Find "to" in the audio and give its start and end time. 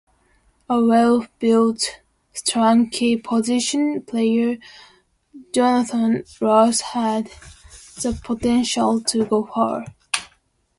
9.01-9.23